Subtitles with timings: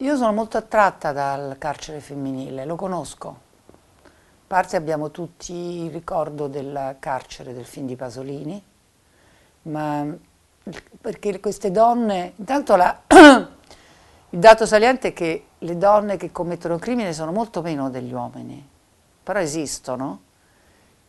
[0.00, 3.28] Io sono molto attratta dal carcere femminile, lo conosco.
[4.02, 4.08] A
[4.46, 8.64] parte abbiamo tutti il ricordo del carcere del film di Pasolini,
[9.62, 10.06] ma
[10.98, 17.12] perché queste donne, intanto la, il dato saliente è che le donne che commettono crimine
[17.12, 18.66] sono molto meno degli uomini,
[19.22, 20.22] però esistono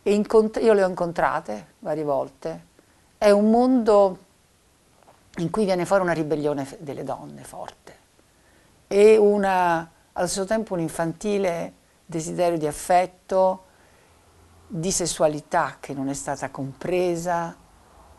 [0.02, 2.66] e io le ho incontrate varie volte.
[3.16, 4.18] È un mondo
[5.36, 8.00] in cui viene fuori una ribellione delle donne forte
[8.92, 11.72] e una, allo stesso tempo un infantile
[12.04, 13.64] desiderio di affetto,
[14.66, 17.56] di sessualità che non è stata compresa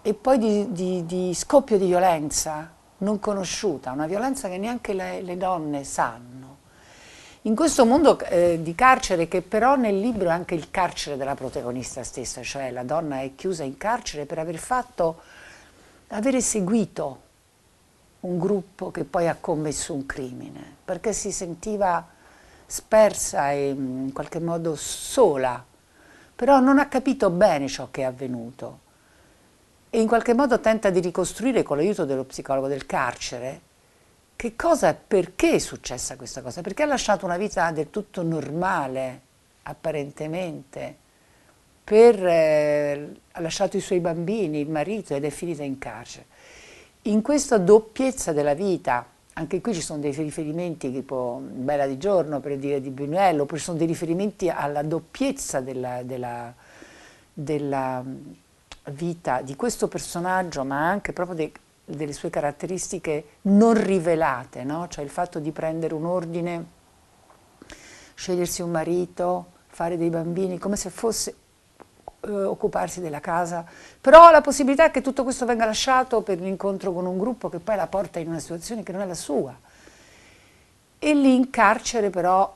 [0.02, 5.22] e poi di, di, di scoppio di violenza non conosciuta, una violenza che neanche le,
[5.22, 6.58] le donne sanno.
[7.44, 11.36] In questo mondo eh, di carcere, che però nel libro è anche il carcere della
[11.36, 15.22] protagonista stessa, cioè la donna è chiusa in carcere per aver fatto,
[16.08, 17.22] avere seguito
[18.24, 22.06] un gruppo che poi ha commesso un crimine, perché si sentiva
[22.66, 25.64] spersa e in qualche modo sola,
[26.36, 28.80] però non ha capito bene ciò che è avvenuto
[29.90, 33.62] e in qualche modo tenta di ricostruire con l'aiuto dello psicologo del carcere
[34.36, 39.22] che cosa, perché è successa questa cosa, perché ha lasciato una vita del tutto normale,
[39.64, 40.98] apparentemente,
[41.84, 46.26] per, eh, ha lasciato i suoi bambini, il marito ed è finita in carcere.
[47.06, 52.40] In questa doppiezza della vita, anche qui ci sono dei riferimenti tipo Bella di giorno
[52.40, 56.54] per dire di Brunello, poi ci sono dei riferimenti alla doppiezza della, della,
[57.34, 58.02] della
[58.92, 61.52] vita di questo personaggio, ma anche proprio dei,
[61.84, 64.88] delle sue caratteristiche non rivelate, no?
[64.88, 66.66] cioè il fatto di prendere un ordine,
[68.14, 71.36] scegliersi un marito, fare dei bambini, come se fosse
[72.26, 73.66] eh, occuparsi della casa,
[74.00, 77.76] però la possibilità che tutto questo venga lasciato per l'incontro con un gruppo che poi
[77.76, 79.54] la porta in una situazione che non è la sua.
[81.00, 82.56] E lì in carcere però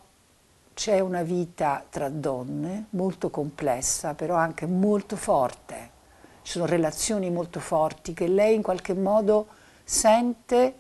[0.74, 5.96] c'è una vita tra donne molto complessa, però anche molto forte.
[6.44, 9.48] Ci sono relazioni molto forti che lei in qualche modo
[9.84, 10.76] sente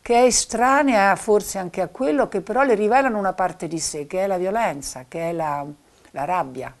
[0.00, 4.06] che è estranea forse anche a quello che però le rivelano una parte di sé,
[4.06, 5.66] che è la violenza, che è la,
[6.12, 6.72] la rabbia.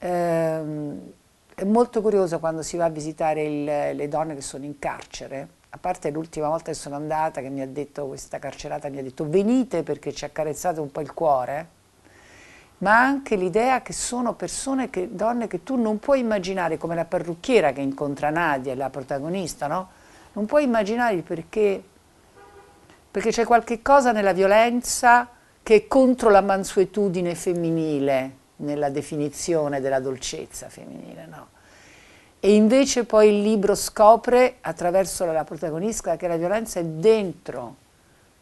[0.00, 1.12] Ehm,
[1.54, 5.48] è molto curioso quando si va a visitare il, le donne che sono in carcere,
[5.68, 9.02] a parte l'ultima volta che sono andata che mi ha detto, questa carcerata mi ha
[9.02, 11.68] detto venite perché ci accarezzate un po' il cuore,
[12.78, 17.04] ma anche l'idea che sono persone, che, donne che tu non puoi immaginare, come la
[17.04, 19.90] parrucchiera che incontra Nadia, la protagonista, no?
[20.32, 21.82] Non puoi immaginare perché,
[23.10, 25.28] perché c'è qualche cosa nella violenza
[25.62, 31.48] che è contro la mansuetudine femminile, nella definizione della dolcezza femminile, no?
[32.40, 37.76] E invece poi il libro scopre, attraverso la protagonista, che la violenza è dentro,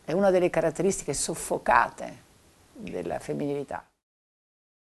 [0.04, 2.16] è una delle caratteristiche soffocate
[2.72, 3.87] della femminilità.